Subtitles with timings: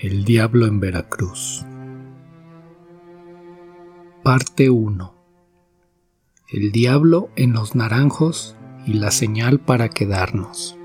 [0.00, 1.66] El diablo en Veracruz.
[4.22, 5.14] Parte 1.
[6.52, 8.54] El diablo en los naranjos
[8.86, 10.76] y la señal para quedarnos.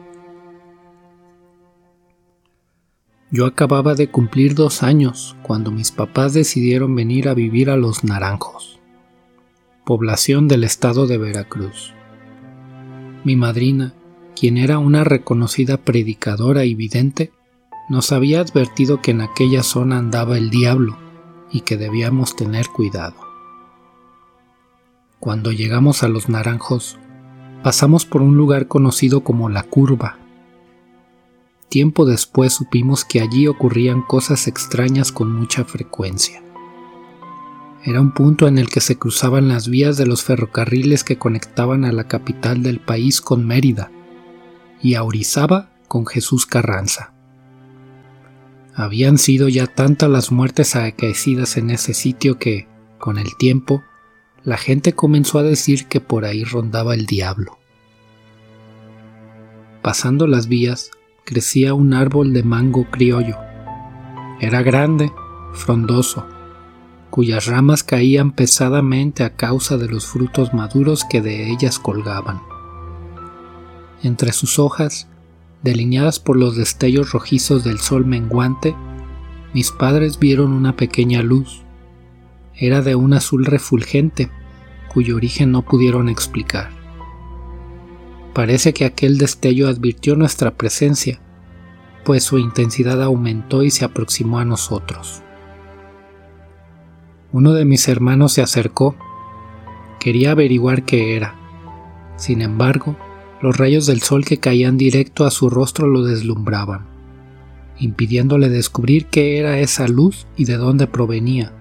[3.29, 8.04] Yo acababa de cumplir dos años cuando mis papás decidieron venir a vivir a Los
[8.04, 8.80] Naranjos,
[9.86, 11.93] población del estado de Veracruz.
[13.23, 13.93] Mi madrina,
[14.36, 17.32] quien era una reconocida predicadora y vidente,
[17.89, 20.98] nos había advertido que en aquella zona andaba el diablo
[21.52, 23.16] y que debíamos tener cuidado.
[25.20, 26.98] Cuando llegamos a los naranjos,
[27.63, 30.17] pasamos por un lugar conocido como la curva,
[31.73, 36.44] Tiempo después supimos que allí ocurrían cosas extrañas con mucha frecuencia.
[37.84, 41.84] Era un punto en el que se cruzaban las vías de los ferrocarriles que conectaban
[41.84, 43.89] a la capital del país con Mérida
[44.84, 47.12] y a Orizaba con Jesús Carranza.
[48.76, 53.84] Habían sido ya tantas las muertes acaecidas en ese sitio que, con el tiempo,
[54.44, 57.59] la gente comenzó a decir que por ahí rondaba el diablo.
[59.81, 60.89] Pasando las vías,
[61.23, 63.38] crecía un árbol de mango criollo.
[64.39, 65.12] Era grande,
[65.53, 66.25] frondoso,
[67.09, 72.42] cuyas ramas caían pesadamente a causa de los frutos maduros que de ellas colgaban.
[74.02, 75.08] Entre sus hojas,
[75.64, 78.75] delineadas por los destellos rojizos del sol menguante,
[79.53, 81.64] mis padres vieron una pequeña luz.
[82.56, 84.30] Era de un azul refulgente,
[84.94, 86.69] cuyo origen no pudieron explicar.
[88.34, 91.19] Parece que aquel destello advirtió nuestra presencia,
[92.03, 95.23] pues su intensidad aumentó y se aproximó a nosotros.
[97.31, 98.95] Uno de mis hermanos se acercó.
[100.00, 101.36] Quería averiguar qué era.
[102.16, 102.95] Sin embargo,
[103.44, 106.86] los rayos del sol que caían directo a su rostro lo deslumbraban,
[107.77, 111.52] impidiéndole descubrir qué era esa luz y de dónde provenía.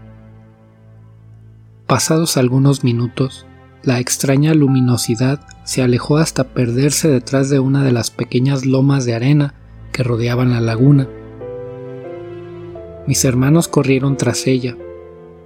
[1.88, 3.46] Pasados algunos minutos,
[3.82, 9.16] la extraña luminosidad se alejó hasta perderse detrás de una de las pequeñas lomas de
[9.16, 9.54] arena
[9.90, 11.08] que rodeaban la laguna.
[13.08, 14.76] Mis hermanos corrieron tras ella,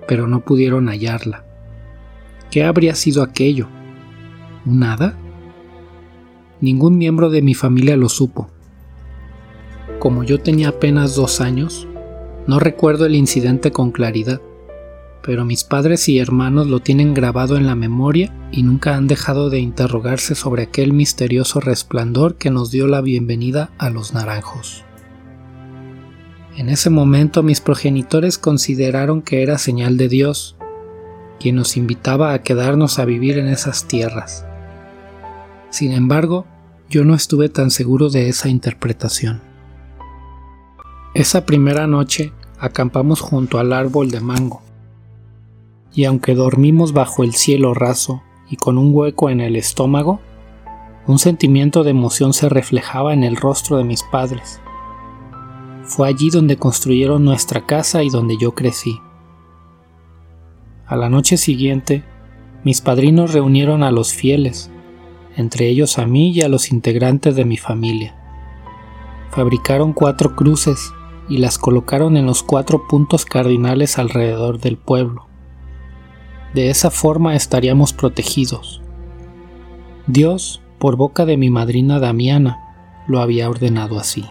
[0.07, 1.47] pero no pudieron hallarla.
[2.51, 3.69] ¿Qué habría sido aquello?
[4.67, 5.17] ¿Un hada?
[6.67, 8.49] Ningún miembro de mi familia lo supo.
[10.01, 11.87] Como yo tenía apenas dos años,
[12.49, 14.41] no recuerdo el incidente con claridad
[15.27, 19.51] pero mis padres y hermanos lo tienen grabado en la memoria y nunca han dejado
[19.51, 24.85] de interrogarse sobre aquel misterioso resplandor que nos dio la bienvenida a los naranjos.
[26.57, 30.57] En ese momento mis progenitores consideraron que era señal de Dios,
[31.41, 34.47] quien nos invitaba a quedarnos a vivir en esas tierras.
[35.71, 36.47] Sin embargo,
[36.89, 39.41] yo no estuve tan seguro de esa interpretación.
[41.15, 44.63] Esa primera noche acampamos junto al árbol de mango
[45.97, 50.21] y aunque dormimos bajo el cielo raso y con un hueco en el estómago,
[51.07, 54.61] un sentimiento de emoción se reflejaba en el rostro de mis padres.
[55.85, 59.01] Fue allí donde construyeron nuestra casa y donde yo crecí.
[60.87, 62.05] A la noche siguiente,
[62.63, 64.71] mis padrinos reunieron a los fieles,
[65.37, 68.15] entre ellos a mí y a los integrantes de mi familia.
[69.31, 70.93] Fabricaron cuatro cruces
[71.29, 75.27] y las colocaron en los cuatro puntos cardinales alrededor del pueblo.
[76.55, 78.81] De esa forma estaríamos protegidos.
[80.07, 82.61] Dios, por boca de mi madrina Damiana,
[83.09, 84.25] lo había ordenado así.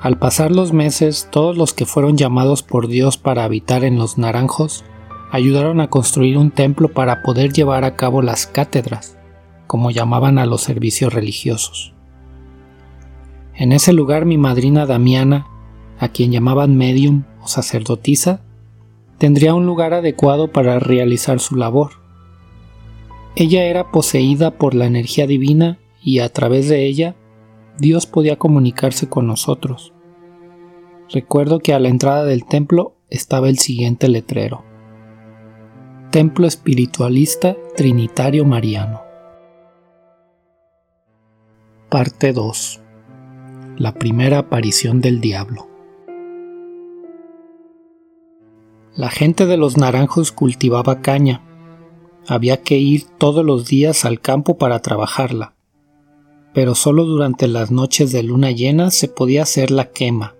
[0.00, 4.16] Al pasar los meses, todos los que fueron llamados por Dios para habitar en los
[4.16, 4.84] naranjos
[5.30, 9.18] ayudaron a construir un templo para poder llevar a cabo las cátedras,
[9.70, 11.94] como llamaban a los servicios religiosos.
[13.54, 15.46] En ese lugar mi madrina Damiana,
[16.00, 18.40] a quien llamaban medium o sacerdotisa,
[19.18, 21.92] tendría un lugar adecuado para realizar su labor.
[23.36, 27.14] Ella era poseída por la energía divina y a través de ella
[27.78, 29.92] Dios podía comunicarse con nosotros.
[31.08, 34.64] Recuerdo que a la entrada del templo estaba el siguiente letrero.
[36.10, 39.09] Templo Espiritualista Trinitario Mariano.
[41.90, 42.80] Parte 2.
[43.76, 45.66] La primera aparición del diablo.
[48.94, 51.42] La gente de los naranjos cultivaba caña.
[52.28, 55.56] Había que ir todos los días al campo para trabajarla,
[56.54, 60.36] pero solo durante las noches de luna llena se podía hacer la quema,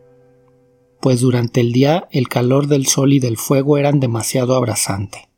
[1.01, 5.30] pues durante el día el calor del sol y del fuego eran demasiado abrasante.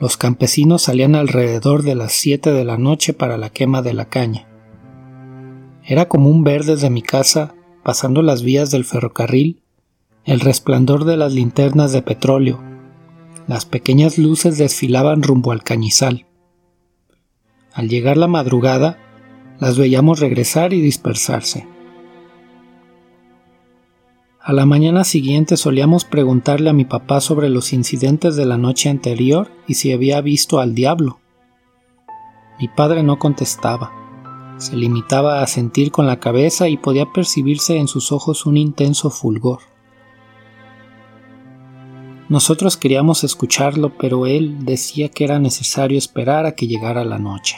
[0.00, 4.06] Los campesinos salían alrededor de las 7 de la noche para la quema de la
[4.06, 4.48] caña.
[5.84, 9.62] Era común ver desde mi casa pasando las vías del ferrocarril,
[10.24, 12.60] el resplandor de las linternas de petróleo,
[13.50, 16.26] las pequeñas luces desfilaban rumbo al cañizal.
[17.72, 18.98] Al llegar la madrugada,
[19.58, 21.66] las veíamos regresar y dispersarse.
[24.42, 28.88] A la mañana siguiente solíamos preguntarle a mi papá sobre los incidentes de la noche
[28.88, 31.18] anterior y si había visto al diablo.
[32.58, 33.92] Mi padre no contestaba.
[34.56, 39.10] Se limitaba a sentir con la cabeza y podía percibirse en sus ojos un intenso
[39.10, 39.60] fulgor.
[42.30, 47.56] Nosotros queríamos escucharlo, pero él decía que era necesario esperar a que llegara la noche.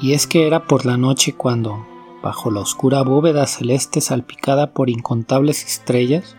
[0.00, 1.84] Y es que era por la noche cuando,
[2.22, 6.36] bajo la oscura bóveda celeste salpicada por incontables estrellas,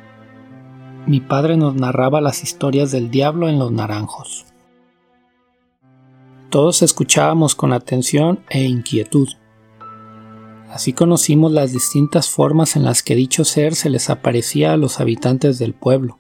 [1.08, 4.46] mi padre nos narraba las historias del diablo en los naranjos.
[6.50, 9.30] Todos escuchábamos con atención e inquietud.
[10.70, 15.00] Así conocimos las distintas formas en las que dicho ser se les aparecía a los
[15.00, 16.20] habitantes del pueblo.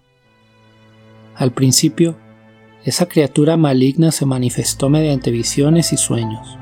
[1.36, 2.16] Al principio,
[2.84, 6.58] esa criatura maligna se manifestó mediante visiones y sueños,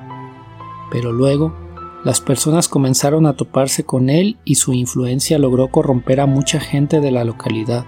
[0.91, 1.66] pero luego
[2.03, 7.01] las personas comenzaron a toparse con él y su influencia logró corromper a mucha gente
[7.01, 7.85] de la localidad.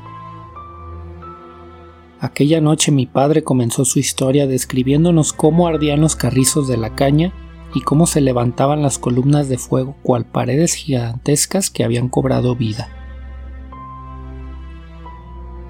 [2.19, 7.33] Aquella noche mi padre comenzó su historia describiéndonos cómo ardían los carrizos de la caña
[7.73, 12.89] y cómo se levantaban las columnas de fuego cual paredes gigantescas que habían cobrado vida.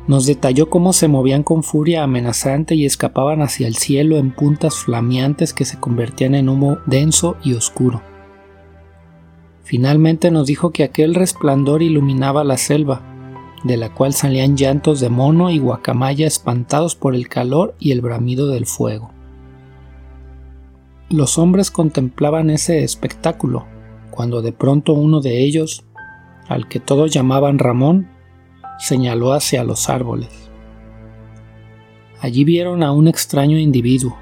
[0.07, 4.75] Nos detalló cómo se movían con furia amenazante y escapaban hacia el cielo en puntas
[4.75, 8.01] flameantes que se convertían en humo denso y oscuro.
[9.69, 13.03] Finalmente nos dijo que aquel resplandor iluminaba la selva,
[13.63, 18.01] de la cual salían llantos de mono y guacamaya espantados por el calor y el
[18.01, 19.11] bramido del fuego.
[21.11, 23.67] Los hombres contemplaban ese espectáculo,
[24.09, 25.85] cuando de pronto uno de ellos,
[26.47, 28.09] al que todos llamaban Ramón,
[28.79, 30.49] señaló hacia los árboles.
[32.21, 34.17] Allí vieron a un extraño individuo.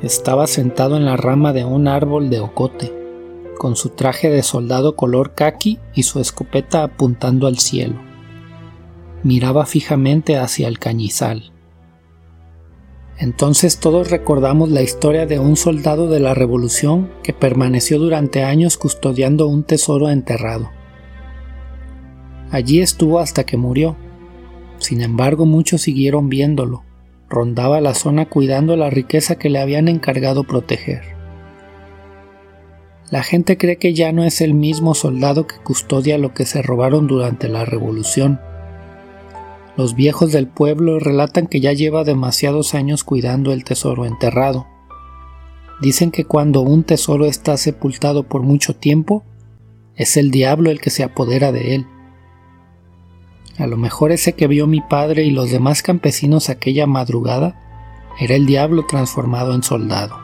[0.00, 2.97] Estaba sentado en la rama de un árbol de ocote,
[3.58, 8.00] con su traje de soldado color caqui y su escopeta apuntando al cielo.
[9.22, 11.52] Miraba fijamente hacia el cañizal.
[13.18, 18.78] Entonces todos recordamos la historia de un soldado de la Revolución que permaneció durante años
[18.78, 20.70] custodiando un tesoro enterrado.
[22.50, 23.96] Allí estuvo hasta que murió.
[24.78, 26.84] Sin embargo, muchos siguieron viéndolo.
[27.28, 31.17] Rondaba la zona cuidando la riqueza que le habían encargado proteger.
[33.10, 36.60] La gente cree que ya no es el mismo soldado que custodia lo que se
[36.60, 38.38] robaron durante la revolución.
[39.78, 44.66] Los viejos del pueblo relatan que ya lleva demasiados años cuidando el tesoro enterrado.
[45.80, 49.24] Dicen que cuando un tesoro está sepultado por mucho tiempo,
[49.94, 51.86] es el diablo el que se apodera de él.
[53.56, 57.58] A lo mejor ese que vio mi padre y los demás campesinos aquella madrugada
[58.20, 60.18] era el diablo transformado en soldado.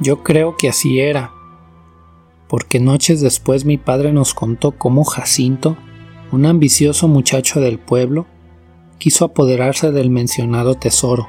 [0.00, 1.33] Yo creo que así era,
[2.54, 5.76] porque noches después mi padre nos contó cómo Jacinto,
[6.30, 8.28] un ambicioso muchacho del pueblo,
[8.98, 11.26] quiso apoderarse del mencionado tesoro.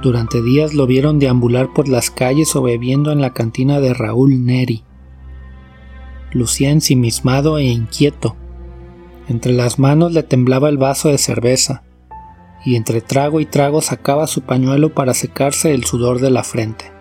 [0.00, 4.46] Durante días lo vieron deambular por las calles o bebiendo en la cantina de Raúl
[4.46, 4.84] Neri.
[6.32, 8.36] Lucía ensimismado e inquieto,
[9.28, 11.82] entre las manos le temblaba el vaso de cerveza,
[12.64, 16.97] y entre trago y trago sacaba su pañuelo para secarse el sudor de la frente.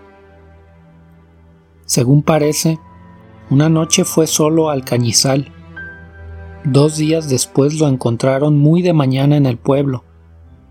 [1.88, 2.80] Según parece,
[3.50, 5.54] una noche fue solo al cañizal.
[6.66, 10.04] Dos días después lo encontraron muy de mañana en el pueblo,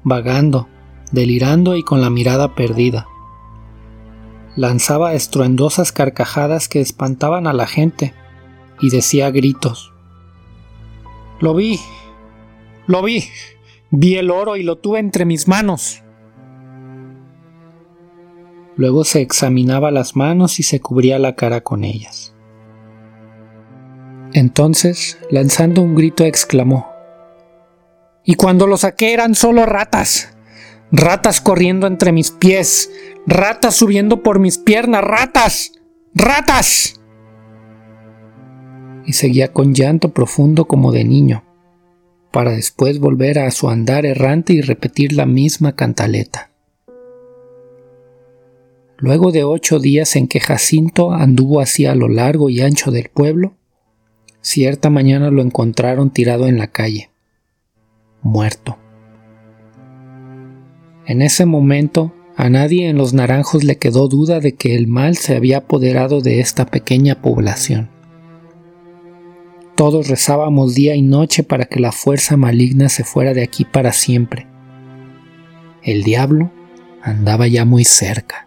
[0.04, 0.68] vagando,
[1.12, 3.08] delirando y con la mirada perdida.
[4.56, 8.12] Lanzaba estruendosas carcajadas que espantaban a la gente
[8.82, 9.94] y decía gritos.
[11.40, 11.80] Lo vi,
[12.86, 13.24] lo vi,
[13.90, 16.02] vi el oro y lo tuve entre mis manos.
[18.76, 22.34] Luego se examinaba las manos y se cubría la cara con ellas.
[24.32, 26.86] Entonces, lanzando un grito, exclamó,
[28.24, 30.36] Y cuando lo saqué eran solo ratas,
[30.92, 32.90] ratas corriendo entre mis pies,
[33.26, 35.72] ratas subiendo por mis piernas, ratas,
[36.14, 37.00] ratas
[39.06, 41.44] y seguía con llanto profundo como de niño,
[42.32, 46.50] para después volver a su andar errante y repetir la misma cantaleta.
[48.98, 53.10] Luego de ocho días en que Jacinto anduvo así a lo largo y ancho del
[53.10, 53.54] pueblo,
[54.40, 57.10] cierta mañana lo encontraron tirado en la calle,
[58.22, 58.78] muerto.
[61.04, 65.16] En ese momento a nadie en los naranjos le quedó duda de que el mal
[65.16, 67.90] se había apoderado de esta pequeña población.
[69.74, 73.92] Todos rezábamos día y noche para que la fuerza maligna se fuera de aquí para
[73.92, 74.46] siempre.
[75.82, 76.50] El diablo
[77.02, 78.45] andaba ya muy cerca.